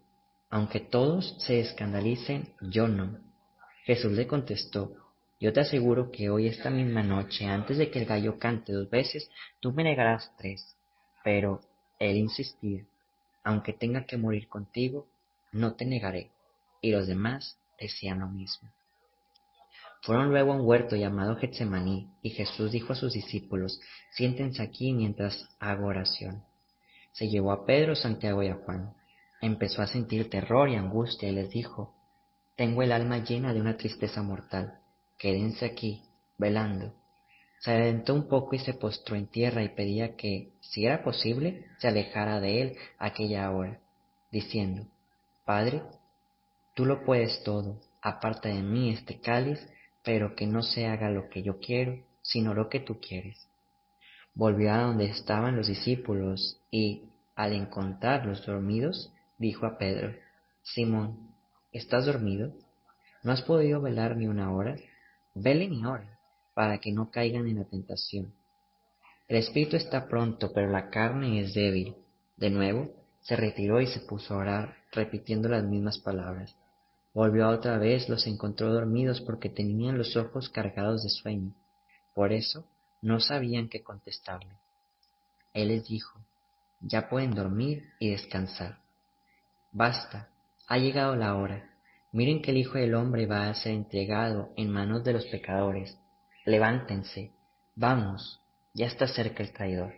aunque 0.50 0.80
todos 0.80 1.34
se 1.38 1.60
escandalicen, 1.60 2.54
yo 2.60 2.88
no. 2.88 3.18
Jesús 3.84 4.12
le 4.12 4.26
contestó, 4.26 4.92
yo 5.40 5.52
te 5.54 5.60
aseguro 5.60 6.10
que 6.10 6.28
hoy 6.28 6.48
esta 6.48 6.68
misma 6.68 7.02
noche, 7.02 7.46
antes 7.46 7.78
de 7.78 7.90
que 7.90 8.00
el 8.00 8.06
gallo 8.06 8.38
cante 8.38 8.72
dos 8.72 8.90
veces, 8.90 9.30
tú 9.60 9.72
me 9.72 9.82
negarás 9.82 10.30
tres. 10.36 10.76
Pero 11.24 11.60
él 11.98 12.16
insistir, 12.16 12.86
aunque 13.44 13.72
tenga 13.72 14.04
que 14.04 14.18
morir 14.18 14.46
contigo, 14.46 15.06
no 15.52 15.74
te 15.74 15.86
negaré. 15.86 16.35
Y 16.86 16.92
los 16.92 17.08
demás 17.08 17.58
decían 17.80 18.20
lo 18.20 18.28
mismo. 18.28 18.70
Fueron 20.02 20.28
luego 20.28 20.52
a 20.52 20.54
un 20.54 20.64
huerto 20.64 20.94
llamado 20.94 21.34
Getsemaní, 21.34 22.08
y 22.22 22.30
Jesús 22.30 22.70
dijo 22.70 22.92
a 22.92 22.96
sus 22.96 23.12
discípulos, 23.12 23.80
siéntense 24.12 24.62
aquí 24.62 24.92
mientras 24.92 25.48
hago 25.58 25.88
oración. 25.88 26.44
Se 27.10 27.28
llevó 27.28 27.50
a 27.50 27.66
Pedro, 27.66 27.96
Santiago 27.96 28.40
y 28.44 28.50
a 28.50 28.54
Juan. 28.54 28.94
Empezó 29.40 29.82
a 29.82 29.88
sentir 29.88 30.30
terror 30.30 30.68
y 30.68 30.76
angustia 30.76 31.28
y 31.28 31.32
les 31.32 31.50
dijo, 31.50 31.92
tengo 32.54 32.84
el 32.84 32.92
alma 32.92 33.18
llena 33.18 33.52
de 33.52 33.60
una 33.60 33.76
tristeza 33.76 34.22
mortal, 34.22 34.78
quédense 35.18 35.64
aquí, 35.64 36.04
velando. 36.38 36.94
Se 37.58 37.72
adelantó 37.72 38.14
un 38.14 38.28
poco 38.28 38.54
y 38.54 38.60
se 38.60 38.74
postró 38.74 39.16
en 39.16 39.26
tierra 39.26 39.64
y 39.64 39.70
pedía 39.70 40.14
que, 40.14 40.52
si 40.60 40.86
era 40.86 41.02
posible, 41.02 41.66
se 41.78 41.88
alejara 41.88 42.38
de 42.38 42.62
él 42.62 42.76
aquella 42.96 43.50
hora, 43.50 43.80
diciendo, 44.30 44.86
Padre, 45.44 45.82
tú 46.76 46.84
lo 46.84 47.04
puedes 47.04 47.42
todo, 47.42 47.80
aparta 48.02 48.50
de 48.50 48.62
mí 48.62 48.90
este 48.90 49.18
cáliz, 49.18 49.58
pero 50.04 50.36
que 50.36 50.46
no 50.46 50.62
se 50.62 50.86
haga 50.86 51.08
lo 51.08 51.30
que 51.30 51.42
yo 51.42 51.58
quiero, 51.58 51.98
sino 52.20 52.52
lo 52.52 52.68
que 52.68 52.80
tú 52.80 53.00
quieres. 53.00 53.48
Volvió 54.34 54.70
a 54.70 54.82
donde 54.82 55.06
estaban 55.06 55.56
los 55.56 55.68
discípulos 55.68 56.60
y, 56.70 57.08
al 57.34 57.54
encontrarlos 57.54 58.44
dormidos, 58.44 59.10
dijo 59.38 59.64
a 59.64 59.78
Pedro, 59.78 60.14
Simón, 60.62 61.30
¿estás 61.72 62.04
dormido? 62.04 62.52
¿No 63.22 63.32
has 63.32 63.40
podido 63.40 63.80
velar 63.80 64.14
ni 64.14 64.26
una 64.26 64.52
hora? 64.52 64.76
Velen 65.34 65.72
y 65.72 65.86
oren, 65.86 66.10
para 66.52 66.76
que 66.76 66.92
no 66.92 67.10
caigan 67.10 67.46
en 67.46 67.56
la 67.56 67.64
tentación. 67.64 68.34
El 69.28 69.38
espíritu 69.38 69.76
está 69.76 70.08
pronto, 70.08 70.52
pero 70.52 70.70
la 70.70 70.90
carne 70.90 71.40
es 71.40 71.54
débil. 71.54 71.96
De 72.36 72.50
nuevo, 72.50 72.90
se 73.22 73.34
retiró 73.34 73.80
y 73.80 73.86
se 73.86 74.00
puso 74.00 74.34
a 74.34 74.38
orar, 74.38 74.76
repitiendo 74.92 75.48
las 75.48 75.64
mismas 75.64 75.98
palabras. 75.98 76.54
Volvió 77.16 77.48
otra 77.48 77.78
vez, 77.78 78.10
los 78.10 78.26
encontró 78.26 78.70
dormidos 78.70 79.22
porque 79.22 79.48
tenían 79.48 79.96
los 79.96 80.18
ojos 80.18 80.50
cargados 80.50 81.02
de 81.02 81.08
sueño. 81.08 81.54
Por 82.14 82.30
eso 82.30 82.66
no 83.00 83.20
sabían 83.20 83.70
qué 83.70 83.82
contestarle. 83.82 84.52
Él 85.54 85.68
les 85.68 85.88
dijo, 85.88 86.20
ya 86.82 87.08
pueden 87.08 87.30
dormir 87.30 87.88
y 87.98 88.10
descansar. 88.10 88.80
Basta, 89.72 90.28
ha 90.68 90.76
llegado 90.76 91.16
la 91.16 91.34
hora. 91.36 91.70
Miren 92.12 92.42
que 92.42 92.50
el 92.50 92.58
Hijo 92.58 92.76
del 92.76 92.94
Hombre 92.94 93.24
va 93.24 93.48
a 93.48 93.54
ser 93.54 93.72
entregado 93.72 94.50
en 94.54 94.70
manos 94.70 95.02
de 95.02 95.14
los 95.14 95.24
pecadores. 95.24 95.96
Levántense, 96.44 97.32
vamos, 97.74 98.42
ya 98.74 98.88
está 98.88 99.08
cerca 99.08 99.42
el 99.42 99.54
traidor. 99.54 99.94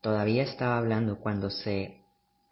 Todavía 0.00 0.42
estaba 0.42 0.78
hablando 0.78 1.20
cuando 1.20 1.48
se 1.48 2.03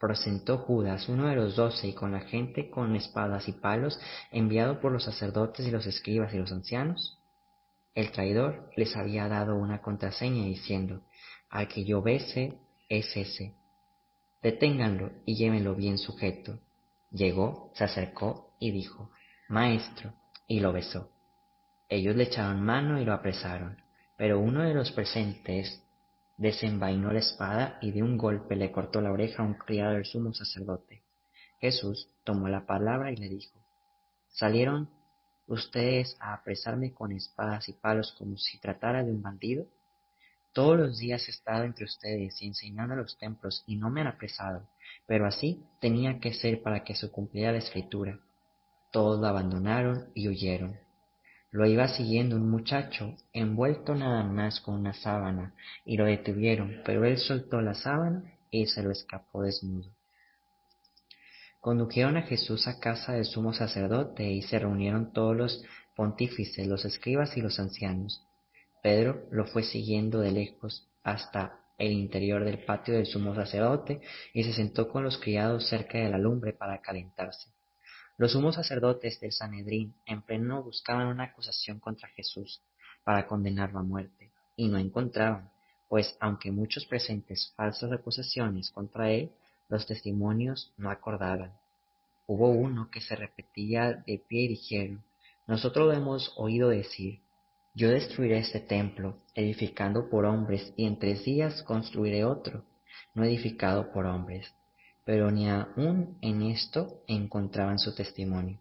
presentó 0.03 0.57
Judas, 0.57 1.07
uno 1.07 1.27
de 1.27 1.35
los 1.37 1.55
doce, 1.55 1.87
y 1.87 1.93
con 1.93 2.11
la 2.11 2.19
gente 2.19 2.69
con 2.69 2.93
espadas 2.93 3.47
y 3.47 3.53
palos, 3.53 3.97
enviado 4.31 4.81
por 4.81 4.91
los 4.91 5.05
sacerdotes 5.05 5.65
y 5.65 5.71
los 5.71 5.85
escribas 5.85 6.33
y 6.33 6.37
los 6.39 6.51
ancianos? 6.51 7.17
El 7.95 8.11
traidor 8.11 8.69
les 8.75 8.97
había 8.97 9.29
dado 9.29 9.55
una 9.55 9.81
contraseña 9.81 10.43
diciendo, 10.43 11.03
al 11.49 11.69
que 11.69 11.85
yo 11.85 12.01
bese 12.01 12.59
es 12.89 13.15
ese. 13.15 13.53
Deténganlo 14.41 15.11
y 15.25 15.35
llévenlo 15.35 15.73
bien 15.73 15.97
sujeto. 15.97 16.59
Llegó, 17.11 17.71
se 17.75 17.85
acercó 17.85 18.53
y 18.59 18.71
dijo, 18.71 19.09
Maestro, 19.47 20.11
y 20.47 20.59
lo 20.59 20.73
besó. 20.73 21.11
Ellos 21.87 22.17
le 22.17 22.23
echaron 22.23 22.61
mano 22.61 22.99
y 22.99 23.05
lo 23.05 23.13
apresaron, 23.13 23.77
pero 24.17 24.39
uno 24.39 24.63
de 24.63 24.73
los 24.73 24.91
presentes 24.91 25.81
desenvainó 26.37 27.11
la 27.11 27.19
espada 27.19 27.77
y 27.81 27.91
de 27.91 28.03
un 28.03 28.17
golpe 28.17 28.55
le 28.55 28.71
cortó 28.71 29.01
la 29.01 29.11
oreja 29.11 29.43
a 29.43 29.45
un 29.45 29.53
criado 29.53 29.93
del 29.93 30.05
sumo 30.05 30.33
sacerdote. 30.33 31.03
Jesús 31.59 32.09
tomó 32.23 32.47
la 32.47 32.65
palabra 32.65 33.11
y 33.11 33.15
le 33.15 33.29
dijo, 33.29 33.57
¿salieron 34.29 34.89
ustedes 35.47 36.17
a 36.19 36.33
apresarme 36.33 36.93
con 36.93 37.11
espadas 37.11 37.69
y 37.69 37.73
palos 37.73 38.15
como 38.17 38.37
si 38.37 38.59
tratara 38.59 39.03
de 39.03 39.11
un 39.11 39.21
bandido? 39.21 39.65
Todos 40.53 40.77
los 40.77 40.99
días 40.99 41.27
he 41.27 41.31
estado 41.31 41.63
entre 41.63 41.85
ustedes 41.85 42.41
enseñando 42.41 42.93
a 42.93 42.97
los 42.97 43.17
templos 43.17 43.63
y 43.65 43.75
no 43.75 43.89
me 43.89 44.01
han 44.01 44.07
apresado, 44.07 44.67
pero 45.07 45.25
así 45.25 45.63
tenía 45.81 46.19
que 46.19 46.33
ser 46.33 46.61
para 46.61 46.83
que 46.83 46.95
se 46.95 47.09
cumpliera 47.09 47.51
la 47.51 47.57
escritura. 47.57 48.19
Todos 48.91 49.19
lo 49.19 49.27
abandonaron 49.27 50.11
y 50.13 50.27
huyeron. 50.27 50.82
Lo 51.53 51.67
iba 51.67 51.87
siguiendo 51.87 52.35
un 52.35 52.49
muchacho, 52.49 53.15
envuelto 53.31 53.93
nada 53.93 54.23
más 54.23 54.59
con 54.59 54.73
una 54.73 54.95
sábana, 54.95 55.53
y 55.85 55.97
lo 55.97 56.05
detuvieron, 56.05 56.81
pero 56.83 57.05
él 57.05 57.19
soltó 57.19 57.61
la 57.61 57.75
sábana 57.75 58.23
y 58.49 58.65
se 58.65 58.81
lo 58.81 58.89
escapó 58.89 59.43
desnudo. 59.43 59.91
Condujeron 61.61 62.17
a 62.17 62.23
Jesús 62.23 62.67
a 62.67 62.79
casa 62.79 63.13
del 63.13 63.25
sumo 63.25 63.53
sacerdote 63.53 64.31
y 64.31 64.41
se 64.41 64.57
reunieron 64.57 65.13
todos 65.13 65.37
los 65.37 65.63
pontífices, 65.95 66.65
los 66.65 66.85
escribas 66.85 67.37
y 67.37 67.41
los 67.43 67.59
ancianos. 67.59 68.23
Pedro 68.81 69.27
lo 69.29 69.45
fue 69.45 69.61
siguiendo 69.61 70.21
de 70.21 70.31
lejos 70.31 70.89
hasta 71.03 71.59
el 71.77 71.91
interior 71.91 72.45
del 72.45 72.65
patio 72.65 72.95
del 72.95 73.05
sumo 73.05 73.35
sacerdote 73.35 74.01
y 74.33 74.43
se 74.43 74.53
sentó 74.53 74.89
con 74.89 75.03
los 75.03 75.19
criados 75.19 75.69
cerca 75.69 75.99
de 75.99 76.09
la 76.09 76.17
lumbre 76.17 76.53
para 76.53 76.81
calentarse. 76.81 77.51
Los 78.15 78.33
sumos 78.33 78.55
sacerdotes 78.55 79.19
del 79.19 79.31
Sanedrín 79.31 79.95
en 80.05 80.21
pleno 80.21 80.61
buscaban 80.61 81.07
una 81.07 81.23
acusación 81.23 81.79
contra 81.79 82.09
Jesús 82.09 82.61
para 83.03 83.25
condenarlo 83.25 83.79
a 83.79 83.83
muerte, 83.83 84.29
y 84.55 84.67
no 84.67 84.77
encontraban, 84.77 85.49
pues 85.89 86.15
aunque 86.19 86.51
muchos 86.51 86.85
presentes 86.85 87.51
falsas 87.55 87.91
acusaciones 87.91 88.69
contra 88.69 89.09
él, 89.09 89.31
los 89.67 89.87
testimonios 89.87 90.71
no 90.77 90.91
acordaban. 90.91 91.53
Hubo 92.27 92.49
uno 92.49 92.91
que 92.91 93.01
se 93.01 93.15
repetía 93.15 93.93
de 94.05 94.19
pie 94.19 94.43
y 94.43 94.47
dijeron, 94.49 95.03
nosotros 95.47 95.87
lo 95.87 95.93
hemos 95.93 96.33
oído 96.37 96.69
decir, 96.69 97.19
yo 97.73 97.89
destruiré 97.89 98.37
este 98.37 98.59
templo, 98.59 99.17
edificando 99.33 100.07
por 100.11 100.25
hombres, 100.25 100.71
y 100.77 100.85
en 100.85 100.99
tres 100.99 101.25
días 101.25 101.63
construiré 101.63 102.25
otro, 102.25 102.63
no 103.15 103.23
edificado 103.23 103.91
por 103.91 104.05
hombres 104.05 104.53
pero 105.05 105.31
ni 105.31 105.49
aun 105.49 106.17
en 106.21 106.41
esto 106.43 107.03
encontraban 107.07 107.79
su 107.79 107.93
testimonio. 107.93 108.59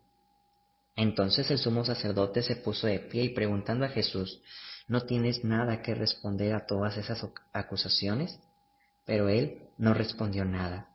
Entonces 0.96 1.50
el 1.50 1.58
sumo 1.58 1.84
sacerdote 1.84 2.42
se 2.42 2.56
puso 2.56 2.86
de 2.86 2.98
pie 2.98 3.24
y 3.24 3.28
preguntando 3.30 3.84
a 3.84 3.88
Jesús, 3.88 4.42
¿no 4.88 5.02
tienes 5.02 5.44
nada 5.44 5.82
que 5.82 5.94
responder 5.94 6.54
a 6.54 6.66
todas 6.66 6.96
esas 6.96 7.26
acusaciones? 7.52 8.38
Pero 9.06 9.28
él 9.28 9.68
no 9.78 9.94
respondió 9.94 10.44
nada. 10.44 10.88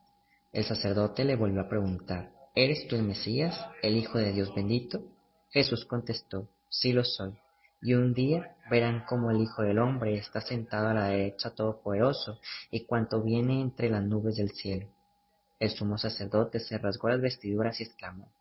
El 0.53 0.65
sacerdote 0.65 1.25
le 1.25 1.35
volvió 1.35 1.61
a 1.61 1.69
preguntar, 1.69 2.31
¿eres 2.55 2.87
tú 2.87 2.95
el 2.95 3.03
Mesías, 3.03 3.59
el 3.81 3.97
Hijo 3.97 4.17
de 4.17 4.33
Dios 4.33 4.53
bendito? 4.53 5.01
Jesús 5.49 5.85
contestó, 5.85 6.47
sí 6.69 6.93
lo 6.93 7.03
soy. 7.03 7.33
Y 7.81 7.93
un 7.93 8.13
día 8.13 8.55
verán 8.69 9.03
cómo 9.07 9.31
el 9.31 9.41
Hijo 9.41 9.61
del 9.61 9.79
Hombre 9.79 10.17
está 10.17 10.41
sentado 10.41 10.89
a 10.89 10.93
la 10.93 11.07
derecha 11.07 11.51
todopoderoso 11.51 12.39
y 12.71 12.85
cuanto 12.85 13.21
viene 13.21 13.61
entre 13.61 13.89
las 13.89 14.03
nubes 14.03 14.37
del 14.37 14.51
cielo. 14.51 14.87
El 15.59 15.71
sumo 15.71 15.97
sacerdote 15.97 16.59
se 16.59 16.77
rasgó 16.77 17.09
las 17.09 17.21
vestiduras 17.21 17.79
y 17.79 17.83
exclamó, 17.83 18.31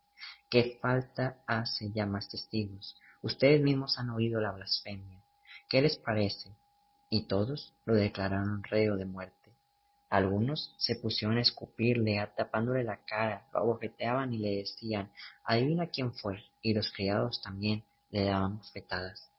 ¿qué 0.49 0.77
falta 0.81 1.37
hace 1.47 1.91
ya 1.91 2.05
más 2.05 2.29
testigos? 2.29 2.95
Ustedes 3.21 3.61
mismos 3.61 3.97
han 3.97 4.11
oído 4.11 4.39
la 4.39 4.51
blasfemia. 4.51 5.23
¿Qué 5.69 5.81
les 5.81 5.97
parece? 5.97 6.51
Y 7.09 7.27
todos 7.27 7.73
lo 7.85 7.95
declararon 7.95 8.63
reo 8.63 8.95
de 8.95 9.05
muerte. 9.05 9.51
Algunos 10.09 10.73
se 10.77 10.95
pusieron 10.95 11.37
a 11.37 11.41
escupirle, 11.41 12.25
tapándole 12.37 12.83
la 12.83 12.97
cara, 13.05 13.47
lo 13.51 13.59
abofeteaban 13.59 14.33
y 14.33 14.37
le 14.37 14.57
decían, 14.57 15.11
adivina 15.43 15.87
quién 15.87 16.13
fue, 16.13 16.43
y 16.61 16.73
los 16.73 16.91
criados 16.93 17.41
también 17.41 17.83
le 18.11 18.25
daban 18.25 18.57
bofetadas. 18.57 19.29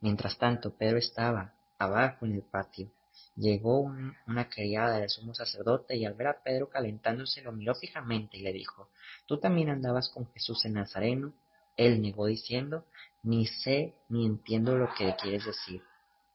Mientras 0.00 0.38
tanto, 0.38 0.72
Pedro 0.74 0.98
estaba 0.98 1.52
abajo 1.78 2.24
en 2.24 2.34
el 2.34 2.42
patio. 2.42 2.90
Llegó 3.36 3.80
una 4.26 4.48
criada 4.48 4.98
del 4.98 5.10
sumo 5.10 5.34
sacerdote 5.34 5.96
y 5.96 6.04
al 6.04 6.14
ver 6.14 6.28
a 6.28 6.42
Pedro 6.42 6.68
calentándose 6.68 7.42
lo 7.42 7.52
miró 7.52 7.74
fijamente 7.74 8.36
y 8.38 8.42
le 8.42 8.52
dijo, 8.52 8.90
¿tú 9.26 9.38
también 9.38 9.70
andabas 9.70 10.08
con 10.08 10.26
Jesús 10.32 10.64
en 10.64 10.74
Nazareno? 10.74 11.34
Él 11.76 12.00
negó 12.00 12.26
diciendo, 12.26 12.84
ni 13.22 13.46
sé 13.46 13.94
ni 14.08 14.26
entiendo 14.26 14.76
lo 14.76 14.88
que 14.94 15.14
quieres 15.20 15.44
decir. 15.44 15.82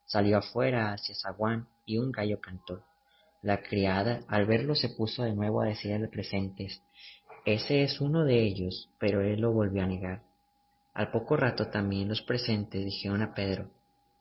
Salió 0.06 0.38
afuera 0.38 0.92
hacia 0.92 1.16
zaguán 1.16 1.68
y 1.86 1.98
un 1.98 2.12
gallo 2.12 2.42
cantó. 2.42 2.84
La 3.42 3.62
criada, 3.62 4.22
al 4.28 4.46
verlo, 4.46 4.76
se 4.76 4.90
puso 4.90 5.24
de 5.24 5.34
nuevo 5.34 5.62
a 5.62 5.68
decir 5.68 5.94
a 5.94 6.00
los 6.00 6.10
presentes, 6.10 6.82
Ese 7.46 7.84
es 7.84 8.02
uno 8.02 8.26
de 8.26 8.44
ellos, 8.44 8.90
pero 9.00 9.22
él 9.22 9.40
lo 9.40 9.54
volvió 9.54 9.84
a 9.84 9.88
negar. 9.88 10.24
Al 10.94 11.12
poco 11.12 11.38
rato 11.38 11.70
también 11.70 12.10
los 12.10 12.22
presentes 12.22 12.84
dijeron 12.84 13.22
a 13.22 13.34
Pedro, 13.34 13.72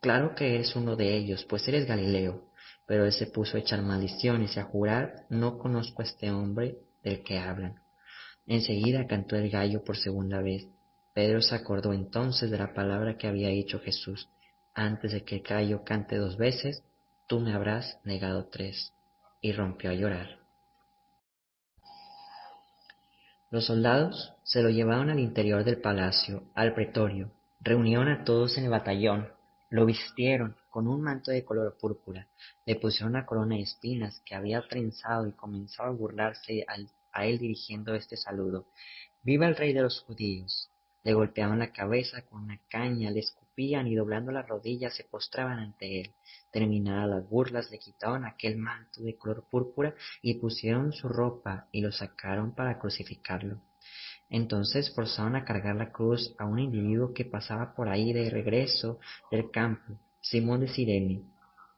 Claro 0.01 0.35
que 0.35 0.61
es 0.61 0.77
uno 0.77 0.95
de 0.97 1.17
ellos, 1.17 1.45
pues 1.49 1.67
eres 1.69 1.87
Galileo. 1.87 2.45
Pero 2.87 3.05
él 3.05 3.13
se 3.13 3.27
puso 3.27 3.57
a 3.57 3.61
echar 3.61 3.83
maldiciones 3.83 4.57
y 4.57 4.61
a 4.61 4.65
jurar, 4.65 5.27
No 5.29 5.59
conozco 5.59 6.03
a 6.03 6.05
este 6.05 6.31
hombre 6.31 6.79
del 7.03 7.23
que 7.23 7.39
hablan. 7.39 7.83
Enseguida 8.47 9.07
cantó 9.07 9.37
el 9.37 9.51
gallo 9.51 9.85
por 9.85 9.97
segunda 9.97 10.41
vez. 10.41 10.67
Pedro 11.15 11.43
se 11.43 11.55
acordó 11.55 11.93
entonces 11.93 12.51
de 12.51 12.59
la 12.59 12.73
palabra 12.73 13.19
que 13.19 13.27
había 13.27 13.49
dicho 13.49 13.81
Jesús, 13.81 14.29
antes 14.75 15.13
de 15.13 15.25
que 15.25 15.37
el 15.37 15.43
gallo 15.43 15.83
cante 15.85 16.17
dos 16.17 16.37
veces, 16.37 16.85
tú 17.27 17.41
me 17.41 17.53
habrás 17.53 17.99
negado 18.05 18.47
tres 18.47 18.95
y 19.43 19.53
rompió 19.53 19.91
a 19.91 19.95
llorar. 19.95 20.39
Los 23.51 23.67
soldados 23.67 24.35
se 24.45 24.63
lo 24.63 24.71
llevaron 24.71 25.11
al 25.11 25.19
interior 25.19 25.65
del 25.65 25.81
palacio, 25.81 26.45
al 26.55 26.75
pretorio, 26.75 27.33
reunieron 27.61 28.09
a 28.09 28.25
todos 28.25 28.57
en 28.57 28.65
el 28.65 28.71
batallón, 28.71 29.29
lo 29.71 29.85
vistieron 29.85 30.57
con 30.71 30.89
un 30.89 31.03
manto 31.03 31.31
de 31.31 31.45
color 31.45 31.77
púrpura, 31.79 32.27
le 32.65 32.77
pusieron 32.77 33.11
una 33.11 33.27
corona 33.27 33.57
de 33.57 33.63
espinas 33.63 34.21
que 34.25 34.35
había 34.35 34.67
trenzado 34.67 35.27
y 35.27 35.33
comenzó 35.33 35.83
a 35.83 35.91
burlarse 35.91 36.65
a 37.13 37.27
él 37.27 37.39
dirigiendo 37.39 37.95
este 37.95 38.17
saludo. 38.17 38.67
Viva 39.23 39.47
el 39.47 39.57
rey 39.57 39.73
de 39.73 39.83
los 39.83 40.01
judíos. 40.01 40.71
Le 41.05 41.13
golpeaban 41.13 41.59
la 41.59 41.73
cabeza 41.73 42.23
con 42.23 42.45
una 42.45 42.61
caña, 42.69 43.11
le 43.11 43.21
escupían 43.21 43.87
y 43.87 43.95
doblando 43.95 44.33
las 44.33 44.49
rodillas 44.49 44.95
se 44.95 45.05
postraban 45.05 45.59
ante 45.59 46.01
él. 46.01 46.11
Terminadas 46.53 47.09
las 47.09 47.29
burlas, 47.29 47.71
le 47.71 47.79
quitaron 47.79 48.25
aquel 48.25 48.57
manto 48.57 49.03
de 49.03 49.17
color 49.17 49.45
púrpura 49.51 49.95
y 50.23 50.35
pusieron 50.35 50.93
su 50.93 51.09
ropa 51.09 51.69
y 51.73 51.81
lo 51.83 51.93
sacaron 51.93 52.55
para 52.55 52.79
crucificarlo. 52.79 53.61
Entonces 54.31 54.95
forzaron 54.95 55.37
a 55.37 55.45
cargar 55.45 55.77
la 55.77 55.91
cruz 55.91 56.35
a 56.39 56.45
un 56.45 56.59
individuo 56.59 57.15
que 57.15 57.25
pasaba 57.25 57.75
por 57.75 57.89
ahí 57.89 58.13
de 58.13 58.29
regreso 58.31 58.99
del 59.31 59.51
campo, 59.51 59.99
Simón 60.21 60.61
de 60.61 60.69
Sirene, 60.69 61.23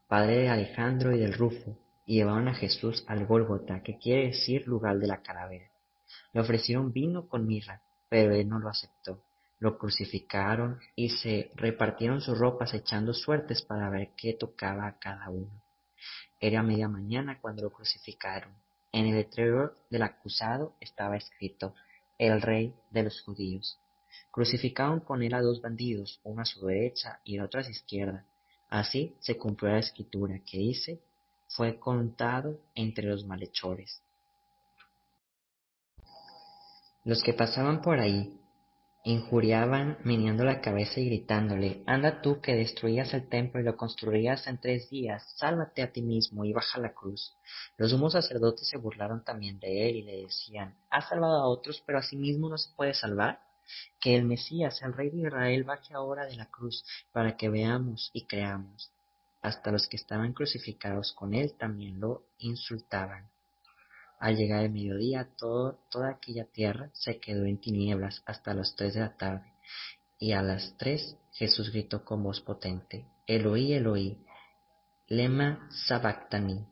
padre 0.08 0.38
de 0.38 0.48
Alejandro 0.48 1.14
y 1.14 1.18
del 1.18 1.34
Rufo, 1.34 1.78
y 2.06 2.16
llevaron 2.16 2.48
a 2.48 2.54
Jesús 2.54 3.04
al 3.06 3.26
Gólgota, 3.26 3.82
que 3.82 3.98
quiere 3.98 4.26
decir 4.26 4.66
lugar 4.66 4.98
de 4.98 5.06
la 5.06 5.22
calavera. 5.22 5.70
Le 6.32 6.40
ofrecieron 6.40 6.92
vino 6.92 7.28
con 7.28 7.46
mirra, 7.46 7.82
pero 8.08 8.34
él 8.34 8.48
no 8.48 8.58
lo 8.58 8.68
aceptó. 8.68 9.22
Lo 9.60 9.78
crucificaron 9.78 10.80
y 10.96 11.10
se 11.10 11.52
repartieron 11.54 12.20
sus 12.20 12.38
ropas 12.38 12.74
echando 12.74 13.12
suertes 13.12 13.62
para 13.62 13.90
ver 13.90 14.10
qué 14.16 14.34
tocaba 14.34 14.86
a 14.88 14.98
cada 14.98 15.28
uno. 15.30 15.62
Era 16.40 16.62
media 16.62 16.88
mañana 16.88 17.38
cuando 17.40 17.62
lo 17.62 17.70
crucificaron. 17.70 18.54
En 18.90 19.06
el 19.06 19.14
letrero 19.14 19.74
del 19.90 20.02
acusado 20.02 20.74
estaba 20.80 21.16
escrito, 21.16 21.74
el 22.28 22.42
rey 22.42 22.74
de 22.90 23.02
los 23.04 23.20
judíos. 23.22 23.78
Crucificaron 24.30 25.00
con 25.00 25.22
él 25.22 25.34
a 25.34 25.40
dos 25.40 25.60
bandidos, 25.60 26.20
uno 26.22 26.42
a 26.42 26.44
su 26.44 26.66
derecha 26.66 27.20
y 27.24 27.36
el 27.36 27.42
otro 27.42 27.60
a 27.60 27.64
su 27.64 27.70
izquierda. 27.70 28.26
Así 28.68 29.16
se 29.20 29.38
cumplió 29.38 29.72
la 29.72 29.78
escritura 29.78 30.40
que 30.44 30.58
dice, 30.58 31.00
fue 31.48 31.78
contado 31.80 32.60
entre 32.74 33.06
los 33.06 33.24
malhechores. 33.24 34.02
Los 37.04 37.22
que 37.22 37.32
pasaban 37.32 37.80
por 37.80 37.98
ahí 37.98 38.39
injuriaban 39.02 39.98
meneando 40.04 40.44
la 40.44 40.60
cabeza 40.60 41.00
y 41.00 41.06
gritándole, 41.06 41.82
Anda 41.86 42.20
tú 42.20 42.40
que 42.40 42.54
destruías 42.54 43.14
el 43.14 43.28
templo 43.28 43.60
y 43.60 43.64
lo 43.64 43.76
construirías 43.76 44.46
en 44.46 44.58
tres 44.58 44.90
días, 44.90 45.24
sálvate 45.36 45.82
a 45.82 45.90
ti 45.92 46.02
mismo 46.02 46.44
y 46.44 46.52
baja 46.52 46.78
la 46.78 46.92
cruz. 46.92 47.34
Los 47.78 47.90
sumos 47.90 48.12
sacerdotes 48.12 48.68
se 48.68 48.76
burlaron 48.76 49.24
también 49.24 49.58
de 49.58 49.88
él 49.88 49.96
y 49.96 50.02
le 50.02 50.22
decían, 50.22 50.76
Has 50.90 51.08
salvado 51.08 51.40
a 51.40 51.48
otros, 51.48 51.82
pero 51.86 51.98
a 51.98 52.02
sí 52.02 52.16
mismo 52.16 52.48
no 52.48 52.58
se 52.58 52.74
puede 52.74 52.94
salvar. 52.94 53.40
Que 54.00 54.16
el 54.16 54.24
Mesías, 54.24 54.82
el 54.82 54.92
Rey 54.92 55.10
de 55.10 55.28
Israel, 55.28 55.64
baje 55.64 55.94
ahora 55.94 56.26
de 56.26 56.36
la 56.36 56.46
cruz 56.46 56.84
para 57.12 57.36
que 57.36 57.48
veamos 57.48 58.10
y 58.12 58.26
creamos. 58.26 58.90
Hasta 59.42 59.70
los 59.70 59.88
que 59.88 59.96
estaban 59.96 60.32
crucificados 60.32 61.12
con 61.12 61.34
él 61.34 61.54
también 61.56 62.00
lo 62.00 62.24
insultaban. 62.38 63.30
Al 64.20 64.36
llegar 64.36 64.64
el 64.64 64.70
mediodía, 64.70 65.30
toda 65.38 66.10
aquella 66.10 66.44
tierra 66.44 66.90
se 66.92 67.18
quedó 67.18 67.46
en 67.46 67.58
tinieblas 67.58 68.22
hasta 68.26 68.52
las 68.52 68.76
tres 68.76 68.92
de 68.92 69.00
la 69.00 69.16
tarde, 69.16 69.50
y 70.18 70.32
a 70.32 70.42
las 70.42 70.76
tres 70.76 71.16
Jesús 71.32 71.72
gritó 71.72 72.04
con 72.04 72.22
voz 72.22 72.42
potente, 72.42 73.06
Eloí, 73.26 73.72
Eloí, 73.72 74.18
lema 75.08 75.70
sabactani, 75.88 76.66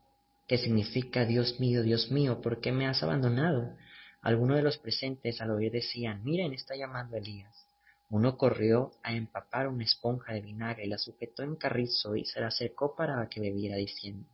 que 0.46 0.58
significa 0.58 1.24
Dios 1.24 1.58
mío, 1.58 1.82
Dios 1.82 2.10
mío, 2.10 2.42
¿por 2.42 2.60
qué 2.60 2.70
me 2.70 2.86
has 2.86 3.02
abandonado? 3.02 3.74
Algunos 4.20 4.58
de 4.58 4.62
los 4.62 4.76
presentes 4.76 5.40
al 5.40 5.50
oír 5.50 5.72
decían, 5.72 6.22
miren, 6.24 6.52
está 6.52 6.76
llamando 6.76 7.16
Elías. 7.16 7.66
Uno 8.10 8.36
corrió 8.36 8.90
a 9.02 9.14
empapar 9.14 9.68
una 9.68 9.84
esponja 9.84 10.34
de 10.34 10.42
vinagre 10.42 10.84
y 10.84 10.88
la 10.88 10.98
sujetó 10.98 11.44
en 11.44 11.56
carrizo 11.56 12.14
y 12.14 12.26
se 12.26 12.40
la 12.40 12.48
acercó 12.48 12.94
para 12.94 13.26
que 13.30 13.40
bebiera, 13.40 13.76
diciendo, 13.76 14.28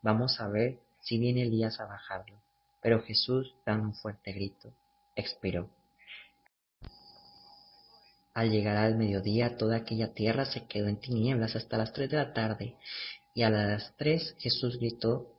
vamos 0.00 0.40
a 0.40 0.48
ver 0.48 0.78
si 1.02 1.18
viene 1.18 1.42
Elías 1.42 1.80
a 1.80 1.84
bajarlo. 1.84 2.45
Pero 2.86 3.02
Jesús, 3.02 3.52
dando 3.66 3.88
un 3.88 3.94
fuerte 3.96 4.30
grito, 4.30 4.72
expiró. 5.16 5.68
Al 8.32 8.48
llegar 8.48 8.76
al 8.76 8.96
mediodía 8.96 9.56
toda 9.56 9.78
aquella 9.78 10.14
tierra 10.14 10.44
se 10.44 10.68
quedó 10.68 10.86
en 10.86 11.00
tinieblas 11.00 11.56
hasta 11.56 11.78
las 11.78 11.92
tres 11.92 12.10
de 12.10 12.18
la 12.18 12.32
tarde, 12.32 12.76
y 13.34 13.42
a 13.42 13.50
las 13.50 13.92
tres 13.96 14.36
Jesús 14.38 14.78
gritó, 14.78 15.34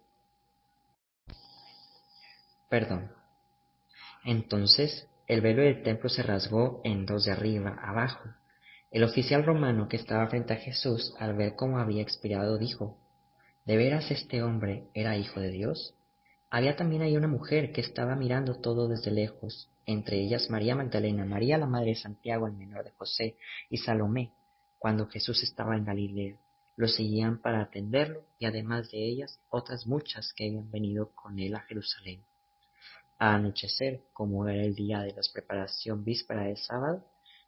perdón. 2.69 3.13
Entonces 4.25 5.07
el 5.25 5.39
velo 5.39 5.61
del 5.61 5.83
templo 5.83 6.09
se 6.09 6.23
rasgó 6.23 6.81
en 6.83 7.05
dos 7.05 7.23
de 7.23 7.31
arriba 7.31 7.79
abajo. 7.81 8.27
El 8.91 9.05
oficial 9.05 9.45
romano 9.45 9.87
que 9.87 9.95
estaba 9.95 10.27
frente 10.27 10.51
a 10.51 10.57
Jesús, 10.57 11.15
al 11.17 11.33
ver 11.37 11.55
cómo 11.55 11.79
había 11.79 12.01
expirado, 12.01 12.57
dijo, 12.57 12.97
¿De 13.65 13.77
veras 13.77 14.11
este 14.11 14.43
hombre 14.43 14.89
era 14.93 15.15
hijo 15.15 15.39
de 15.39 15.51
Dios? 15.51 15.93
Había 16.49 16.77
también 16.77 17.01
ahí 17.01 17.17
una 17.17 17.27
mujer 17.27 17.73
que 17.73 17.81
estaba 17.81 18.15
mirando 18.15 18.55
todo 18.61 18.87
desde 18.87 19.11
lejos, 19.11 19.69
entre 19.85 20.21
ellas 20.21 20.49
María 20.49 20.75
Magdalena, 20.75 21.25
María 21.25 21.57
la 21.57 21.65
madre 21.65 21.89
de 21.89 21.95
Santiago, 21.95 22.47
el 22.47 22.53
menor 22.53 22.85
de 22.85 22.91
José, 22.91 23.35
y 23.69 23.77
Salomé, 23.77 24.31
cuando 24.79 25.07
Jesús 25.07 25.43
estaba 25.43 25.75
en 25.75 25.83
Galilea. 25.83 26.37
Lo 26.77 26.87
seguían 26.87 27.41
para 27.41 27.61
atenderlo 27.61 28.23
y 28.39 28.45
además 28.45 28.89
de 28.91 29.03
ellas 29.03 29.41
otras 29.49 29.87
muchas 29.87 30.31
que 30.33 30.47
habían 30.47 30.71
venido 30.71 31.11
con 31.13 31.37
él 31.37 31.53
a 31.53 31.61
Jerusalén. 31.61 32.23
A 33.19 33.35
anochecer, 33.35 34.03
como 34.13 34.47
era 34.47 34.63
el 34.63 34.73
día 34.73 35.01
de 35.01 35.11
la 35.11 35.21
preparación 35.33 36.05
víspera 36.05 36.43
de 36.43 36.55
sábado, 36.55 37.03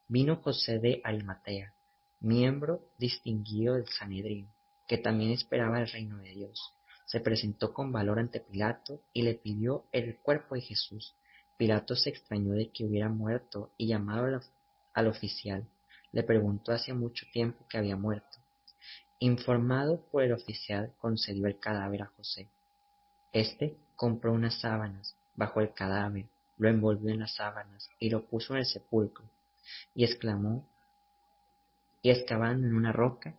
vino 0.09 0.37
José 0.37 0.79
de 0.79 0.99
Arimatea, 1.05 1.73
miembro 2.19 2.81
distinguido 2.97 3.75
del 3.75 3.87
Sanedrín, 3.87 4.49
que 4.87 4.97
también 4.97 5.31
esperaba 5.31 5.79
el 5.79 5.89
reino 5.89 6.17
de 6.17 6.31
Dios 6.31 6.73
se 7.09 7.19
presentó 7.19 7.73
con 7.73 7.91
valor 7.91 8.19
ante 8.19 8.39
Pilato 8.39 9.01
y 9.13 9.23
le 9.23 9.33
pidió 9.33 9.85
el 9.91 10.17
cuerpo 10.17 10.53
de 10.53 10.61
Jesús. 10.61 11.15
Pilato 11.57 11.95
se 11.95 12.11
extrañó 12.11 12.53
de 12.53 12.69
que 12.69 12.85
hubiera 12.85 13.09
muerto 13.09 13.71
y 13.77 13.87
llamado 13.87 14.39
al 14.93 15.07
oficial, 15.07 15.67
le 16.11 16.21
preguntó 16.21 16.71
hacía 16.71 16.93
mucho 16.93 17.25
tiempo 17.33 17.65
que 17.67 17.79
había 17.79 17.95
muerto. 17.95 18.37
Informado 19.17 20.05
por 20.11 20.21
el 20.21 20.33
oficial, 20.33 20.93
concedió 20.99 21.47
el 21.47 21.59
cadáver 21.59 22.03
a 22.03 22.11
José. 22.15 22.47
Este 23.33 23.75
compró 23.95 24.31
unas 24.31 24.61
sábanas, 24.61 25.15
bajó 25.35 25.61
el 25.61 25.73
cadáver, 25.73 26.27
lo 26.59 26.69
envolvió 26.69 27.09
en 27.09 27.21
las 27.21 27.33
sábanas 27.33 27.89
y 27.99 28.11
lo 28.11 28.27
puso 28.27 28.53
en 28.53 28.59
el 28.59 28.65
sepulcro, 28.67 29.25
y 29.95 30.03
exclamó, 30.03 30.69
y 32.03 32.11
excavando 32.11 32.67
en 32.67 32.75
una 32.75 32.91
roca, 32.91 33.33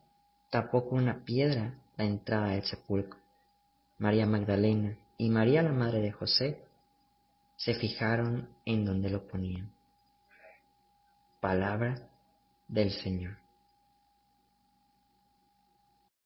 tapó 0.51 0.89
con 0.89 0.99
una 0.99 1.25
piedra 1.25 1.79
la 1.97 2.05
entrada 2.05 2.49
del 2.49 2.65
sepulcro. 2.65 3.20
María 4.01 4.25
Magdalena 4.25 4.97
y 5.19 5.29
María 5.29 5.63
la 5.63 5.73
madre 5.73 6.01
de 6.01 6.11
José 6.11 6.65
se 7.57 7.75
fijaron 7.75 8.49
en 8.65 8.87
donde 8.87 9.11
lo 9.11 9.29
ponían. 9.29 9.71
Palabra 11.39 12.09
del 12.67 12.91
Señor. 12.93 13.40